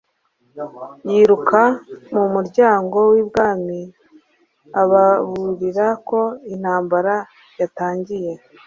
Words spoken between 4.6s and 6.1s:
ababurira